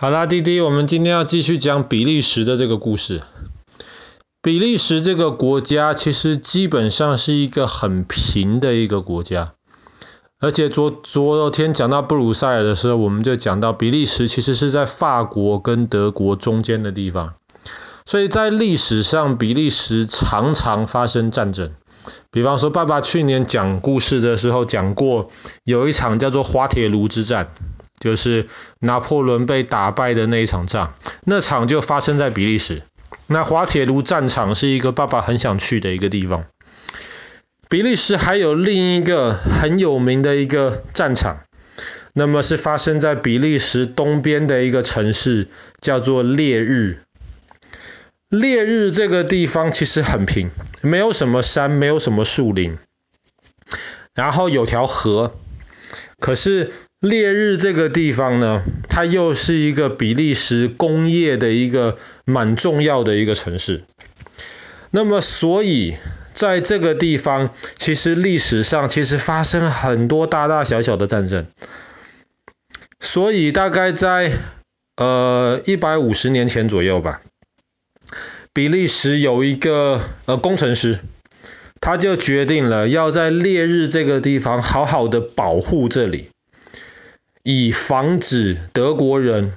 [0.00, 3.20] 好啦，弟弟，我们今天要继续讲比利时的这个故事。
[4.40, 9.54] 比利时这个国家其实基本上是一个很平的一个国家，
[10.38, 17.34] 而且昨昨天讲到布鲁塞尔的时候，我们就讲到比利时其实是在法国跟德国中间的地方，
[18.06, 21.72] 所以在历史上比利时常常发生战争。
[22.30, 25.28] 比方说，爸爸去年讲故事的时候讲过，
[25.64, 27.52] 有一场叫做滑铁卢之战。
[28.00, 28.48] 就是
[28.80, 30.94] 拿破仑被打败的那一场仗，
[31.24, 32.82] 那场就发生在比利时。
[33.26, 36.44] 那滑铁卢战场是一个爸爸很想去的一个地方。
[37.70, 41.40] 比利时还有另一个很有名的一个战场，
[42.12, 45.48] 那么是发生在比利时东边的一个城市，
[45.80, 47.02] 叫做烈日。
[48.28, 50.50] 烈日这个地方其实很平，
[50.82, 52.78] 没有什么山，没有什么树林，
[54.14, 55.34] 然后有条河，
[56.20, 56.72] 可是。
[57.00, 63.84] 烈日这个地方呢，它又是一个比利时工业的一个蛮重要的一个城市。
[64.90, 65.96] 那么，所以
[66.34, 71.46] 在这个地方，其实历史上其实发生很多大大小小的战争。
[72.98, 74.32] 所以大概在
[74.96, 77.20] 呃一百五十年前左右吧，
[78.52, 80.98] 比利时有一个呃工程师，
[81.80, 86.30] 他就决定了要在烈日这个地方好好的保护这里。
[87.50, 89.54] 以防止德国人，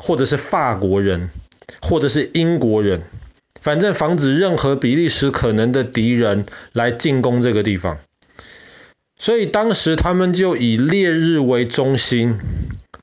[0.00, 1.30] 或者是法国人，
[1.80, 3.02] 或者是英国人，
[3.60, 7.98] 反正防止任何比利时可能的敌人来进攻这个地方。
[9.16, 12.40] 所以当时他们就以烈日为中心，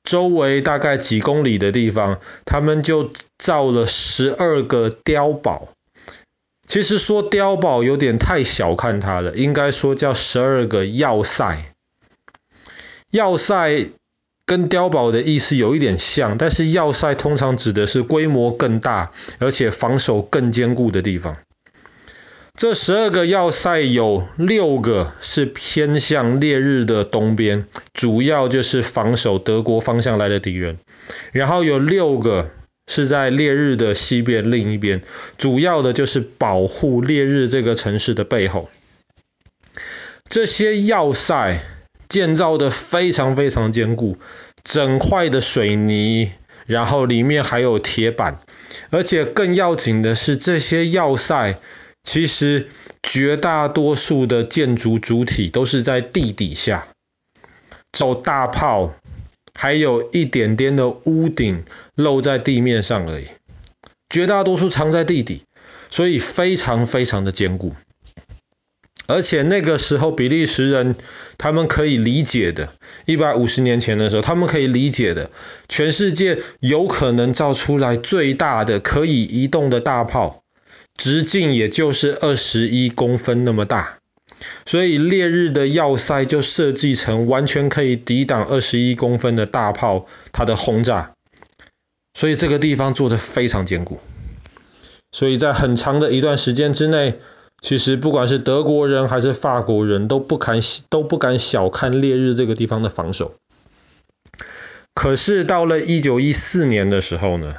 [0.04, 5.70] 周围大概几公里的地方，他们就造了十二个碉堡。
[6.68, 11.74] 其实说碉堡有点太小看它了，应该说叫十二个要塞。
[13.10, 13.88] 要塞。
[14.48, 21.36] 跟碉堡的意思有一点像，但是要塞通常指的是规模更大，而且防守更坚固的地方。
[22.56, 30.78] 这十二个要塞有六个是偏向烈日的东边，主要就是防守德国方向来的敌人；
[31.34, 32.50] 然后有六个
[32.88, 35.04] 是在烈日的西边另一边，
[35.38, 38.70] 主要的就是保护烈日这个城市的背后。
[40.30, 41.60] 这些要塞。
[42.10, 44.18] 建造的非常非常坚固，
[44.68, 46.30] 整块的水泥，
[46.66, 48.42] 然后里面还有铁板，
[48.90, 51.58] 而且更要紧的是，这些要塞
[52.04, 52.68] 其实
[53.02, 56.90] 绝大多数的建筑主体都是在地底下，
[57.94, 58.94] 走大炮，
[59.54, 61.64] 还有一点点的屋顶
[61.96, 63.28] 露在地面上而已，
[64.10, 65.44] 绝大多数藏在地底，
[65.90, 67.74] 所以非常非常的坚固。
[69.08, 70.96] 而且那个时候，比利时人
[71.38, 72.74] 他们可以理解的，
[73.06, 75.32] 一百五十年前的时候，他们可以理解的，
[75.70, 80.44] 全世界有可能造出来最大的可以移动的大炮，
[80.94, 84.00] 直径也就是二十一公分那么大，
[84.66, 91.14] 所以烈日的要塞就设计成完全可以抵挡二十一公分的大炮它的轰炸，
[92.14, 94.02] 所以这个地方做得非常坚固，
[95.14, 97.22] 所以在很长的一段时间之内。
[97.62, 100.60] 其实不管是德国人还是法国人都不敢
[100.90, 103.36] 都不敢小看烈日这个地方的防守。
[104.94, 107.56] 可是到了一九一四年的时候呢，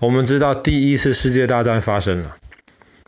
[0.00, 2.36] 我们知道第一次世界大战发生了。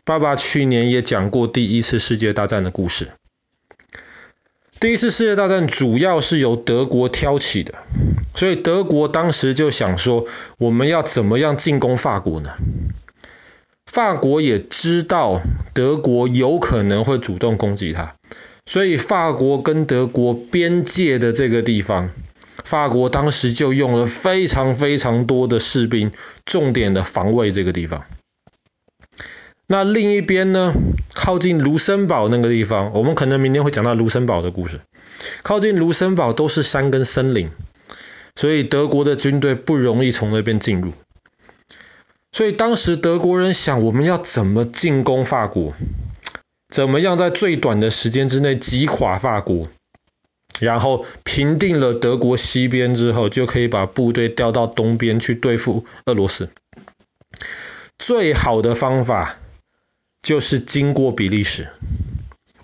[0.03, 3.11] 爸爸去年也讲过第一次世界大战的故事。
[4.79, 7.75] 第一次世界大战主要是由德国挑起的，
[8.35, 10.25] 所以德国当时就想说，
[10.57, 12.51] 我们要怎么样进攻法国呢？
[13.85, 15.41] 法国也知道
[15.73, 18.15] 德国有可能会主动攻击他，
[18.65, 22.09] 所以法国跟德国边界的这个地方，
[22.63, 26.11] 法国当时就用了非常非常多的士兵，
[26.45, 28.03] 重点的防卫这个地方。
[29.67, 30.73] 那另一边呢，
[31.13, 34.81] 靠近卢森堡那个地方，我们可能明天会讲到卢森堡的故事。
[35.41, 37.49] 靠近卢森堡都是山跟森林，
[38.35, 40.91] 所以德国的军队不容易从那边进入。
[42.35, 45.73] 所以当时德国人想，我们要怎么进攻法国？
[46.67, 49.69] 怎么样在最短的时间之内击垮法国？
[50.59, 56.49] 然后平定了德国西边之后，就可以把部队调到东边去对付俄罗斯。
[57.97, 59.37] 最好的方法
[60.21, 61.69] 就是经过比利时。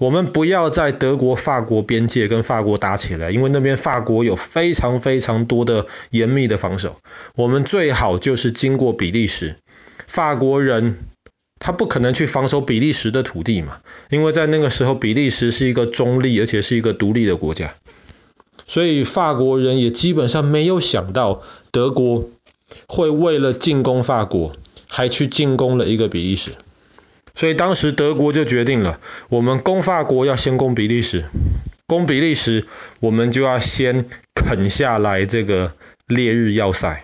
[0.02, 6.96] 我们不要在德国、法国边界跟法国打起来，因为那边法国有非常非常多的严密的防守。
[7.36, 9.58] 我们最好就是经过比利时。
[10.08, 10.98] 法国人
[11.60, 17.76] 他不可能去防守比利时的土地嘛，因为在那个时候比利时是一个中立而且是一个独立的国家，
[18.66, 22.28] 所以法国人也基本上没有想到德国
[22.88, 24.54] 会为了进攻法国，
[24.88, 26.54] 还去进攻了一个比利时。
[27.34, 29.00] 所以当时德国就决定了，
[29.30, 31.26] 我们攻法国要先攻比利时，
[31.88, 32.66] 攻比利时
[33.00, 35.74] 我们就要先啃下来这个
[36.08, 37.04] 烈日要塞。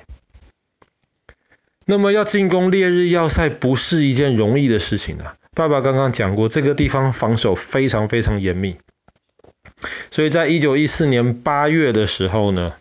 [1.85, 5.35] 那么要进攻烈日要塞不是一件容易的事情啊！
[5.55, 8.75] 爸爸刚刚讲过，这个地方防守非常非常严密。
[10.11, 12.73] 所以在一九一四年八月的时候呢，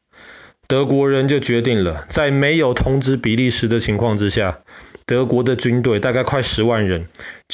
[0.67, 4.59] 德国人就决定了，在没有通知比利时的情况之下，
[5.05, 7.07] 德国的军队大概快十万人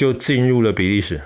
[0.03, 1.21] 就进入了比利时。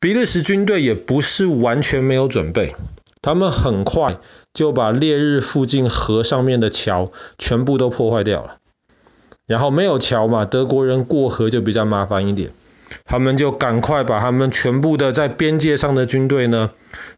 [0.00, 2.74] 比利时军队也不是完全没有准备，
[3.20, 4.16] 他们很快
[4.54, 8.56] 就把烈日附近河上面的桥全部都破坏掉了。
[9.46, 12.52] 然后没有桥嘛，德国人过河就比较麻烦一点。
[13.04, 16.70] 他们就赶快把他们全部的在边界上的军队呢，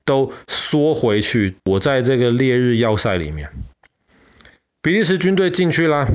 [0.04, 3.50] 都缩回去，躲在这个烈日要塞里面。
[4.82, 6.08] 比利时军队进去啦，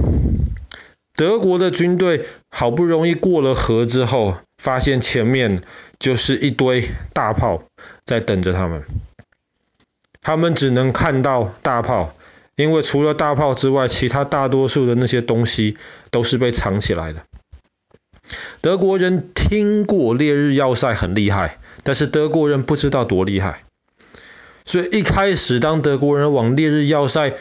[1.21, 5.62] 德国的军队好不容易过了河之后，发现前面
[6.00, 7.62] 就是一堆大炮
[8.03, 8.81] 在等着他们。
[10.19, 12.15] 他们只能看到大炮，
[12.56, 15.77] 因为除了大炮之外，其他大多数的那些东西
[16.09, 17.21] 都是被藏起来的。
[18.62, 23.62] 德国人听过烈日要塞很厉害，但是德国人不知道多厉害。
[24.65, 27.33] 所以一开始，当德国人往烈日要塞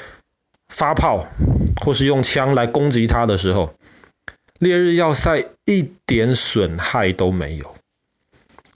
[0.69, 1.27] 发炮，
[1.81, 3.75] 或是用枪来攻击他的时候，
[4.59, 7.75] 烈日要塞一点损害都没有。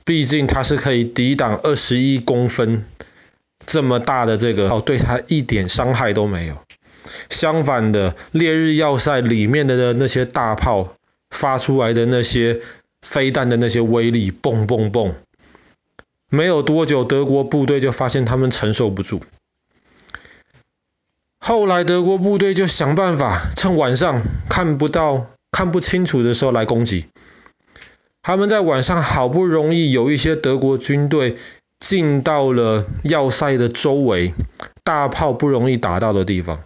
[0.05, 2.85] 毕竟它是可以抵挡二十一公分
[3.65, 6.59] 这么大的这个炮，对它一点伤害都没有。
[7.31, 10.95] 相反的，烈日要塞里面的那些大炮。
[11.31, 12.61] 发出来的那些
[13.03, 15.17] 飞弹的那些威力，蹦蹦蹦，
[16.29, 19.21] 没有多久，德国部队就发现他们承受不住。
[21.47, 27.05] 后来德国部队就想办法，趁晚上看不到、看不清楚的时候来攻击。
[28.23, 31.37] 他们在晚上好不容易有一些德国军队
[31.79, 34.33] 进到了要塞的周围，
[34.85, 36.61] 大炮不容易打到的地方。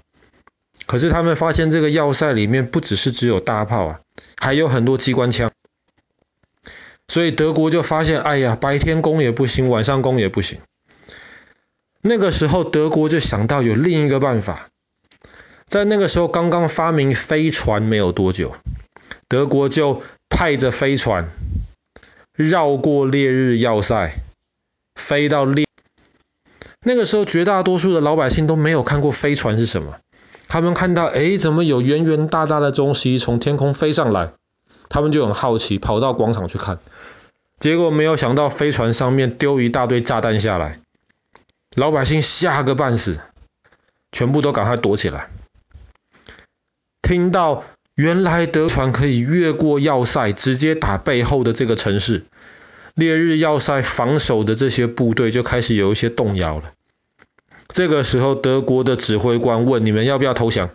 [0.87, 4.01] 可是他们发现这个要塞里面不只是只有大炮啊。
[4.41, 5.51] 还有很多机关枪，
[7.09, 10.61] 所以德国就发现，哎呀，白天攻也不行，晚上攻也不行。
[12.00, 14.69] 那个时候，德国就想到有另一个办法。
[15.67, 18.55] 在那个时候，刚刚发明飞船没有多久，
[19.29, 21.29] 德国就派着飞船
[22.35, 24.15] 绕过烈日要塞，
[24.95, 25.67] 飞到烈。
[26.81, 29.97] 那个时候，绝大多数的老百姓都没有看过飞船是什么。
[30.47, 34.33] 他们看到，哎，怎么有圆圆大大的东西从天空飞上来？
[34.89, 36.79] 他们就很好奇，跑到广场去看。
[37.59, 40.81] 结果没有想到，飞船上面丢一大堆炸弹下来，
[41.79, 43.21] 老百姓吓个半死，
[44.11, 45.29] 全部都赶快躲起来。
[47.03, 47.65] 听到
[47.95, 52.25] 原来德船可以越过要塞，直接打背后的这个城市，
[52.95, 56.73] 烈日要塞防守的这些部队就开始有一些动摇了。
[57.69, 60.71] 这个时候，德国的指挥官问：“你们要不要投降？”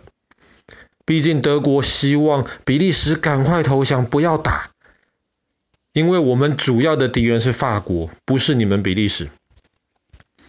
[1.04, 4.70] 毕竟德国希望比利时赶快投降，不要打，
[5.92, 9.28] 因为我们主要的敌人是法国，不是你们比利时。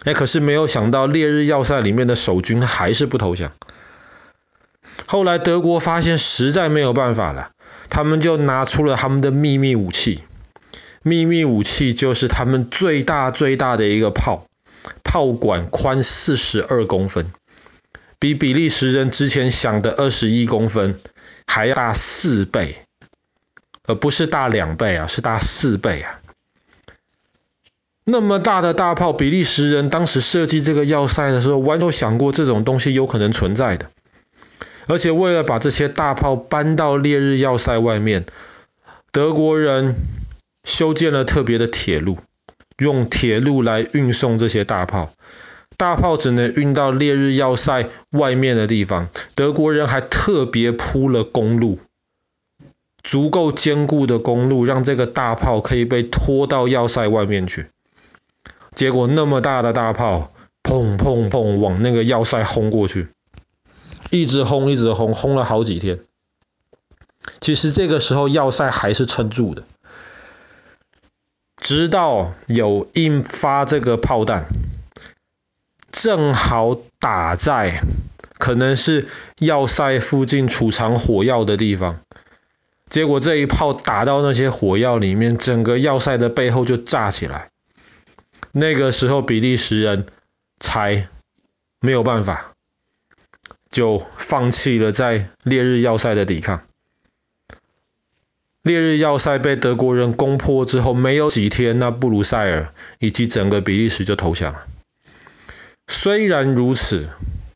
[0.06, 3.52] 哎，可是没有想到，烈日要塞里面的守军还是不投降。
[5.06, 7.52] 后来德国发现实在没有办法了，
[7.90, 10.24] 他们就拿出了他们的秘密武器。
[11.02, 14.45] 秘密武器就是他们最大最大的一个炮。
[15.04, 17.31] 炮管宽四十二公分，
[18.19, 21.00] 比比利时人之前想的二十一公分
[21.47, 22.76] 还要大四倍，
[23.88, 26.19] 而不是大两倍啊，是大四倍啊。
[28.06, 33.90] 那么大的大炮，比利时人当时设计这个要塞的时候，完全想过这种东西有可能存在的。
[34.88, 38.26] 而且为了把这些大炮搬到烈日要塞外面，
[39.12, 39.95] 德国人
[40.64, 42.19] 修建了特别的铁路。
[42.78, 45.14] 用铁路来运送这些大炮，
[45.78, 49.07] 大炮只能运到烈日要塞外面的地方。
[49.33, 51.80] 德国人还特别铺了公路，
[53.02, 57.68] 足够坚固的公路，让这个大炮可以被拖到要塞外面去。
[58.75, 63.07] 结果那么大的大炮，砰砰砰往那个要塞轰过去，
[64.11, 66.01] 一直轰一直轰，轰了好几天。
[67.39, 69.63] 其实这个时候要塞还是撑住的。
[71.57, 74.45] 直到有一发这个炮弹，
[75.91, 77.79] 正好打在
[78.37, 79.07] 可能是
[79.39, 82.01] 要塞附近储藏火药的地方，
[82.89, 87.49] 结果这一炮打到那些火药里面，整个要塞的背后就炸起来。
[88.57, 90.06] 那个时候比利时人
[90.62, 91.09] 才
[91.81, 92.54] 没有办法，
[93.69, 96.66] 就放弃了在烈日要塞的抵抗。
[98.62, 104.66] 烈日要塞被德国人攻破之后，没有几天，那布鲁塞尔以及整个比利时就投降了。
[105.90, 107.09] 虽然如此，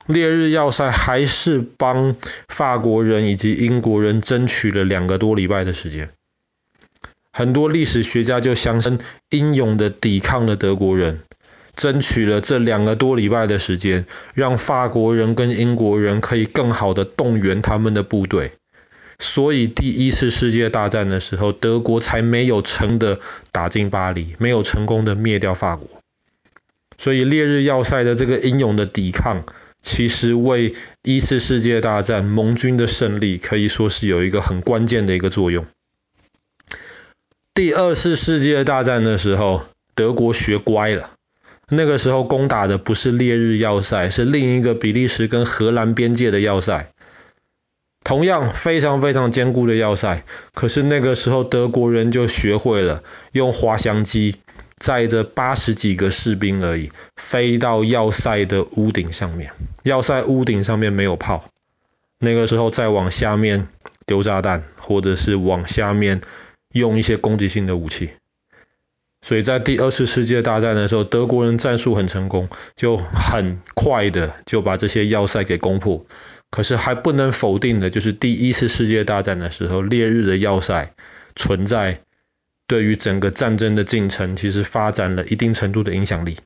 [0.06, 2.13] 烈日要塞还是帮
[2.50, 6.10] 法国人以及英国人争取了两个多礼拜的时间。
[7.39, 11.22] 很多历史学家就相信，英勇的抵抗了德国人，
[11.74, 18.51] 争取了这两个多礼拜的时间，让法国人跟英国人可以更好的动员他们的部队。
[19.19, 23.22] 所以第一次世界大战的时候，德国才没有成的
[23.53, 25.88] 打进巴黎，没有成功的灭掉法国。
[26.98, 29.46] 所以烈日要塞的这个英勇的抵抗，
[29.81, 35.65] 其实为一次世界大战盟军的胜利可以说是有一个很关键的一个作用。
[37.60, 39.63] 第二次世界大战的时候，
[39.94, 41.10] 德国学乖了。
[41.68, 46.94] 那个时候攻打的不是烈日要塞，是另一个比利时跟荷兰边界的要塞。
[48.01, 50.24] 同样非常非常坚固的要塞，
[50.54, 54.38] 可是那个时候德国人就学会了用滑翔机
[54.78, 59.51] 载着八十几个士兵而已，飞到要塞的屋顶上面。
[59.84, 61.50] 要塞屋顶上面没有炮，
[62.20, 63.68] 那个时候再往下面
[64.06, 66.22] 丢炸弹，或者是往下面。
[66.73, 68.11] 用一些攻击性的武器，
[69.21, 76.05] 所以在第二次世界大战的时候，德国人战术很成功，就很快的就把这些要塞给攻破。
[76.51, 80.93] 可是还不能否定的就是第一次世界大战的时候，烈日的要塞
[81.35, 82.01] 存在，
[82.67, 86.38] 对于整个战争的进程其实发展了一定程度的影响力。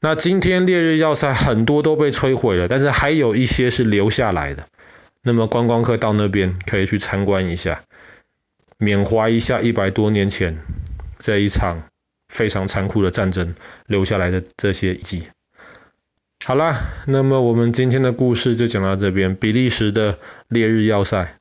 [0.00, 4.66] 那今天烈日要塞很多都被摧毁了，但是还有一些是留下来的。
[5.22, 7.82] 那么观光客到那边可以去参观一下。
[8.78, 10.58] 缅怀一下一百多年前
[11.18, 11.84] 这一场
[12.28, 13.54] 非常残酷的战争
[13.86, 15.28] 留下来的这些遗迹。
[16.44, 19.34] 好啦，那么我们今天的故事就讲到这边。
[19.34, 20.18] 比利时的
[20.48, 21.38] 烈日要塞。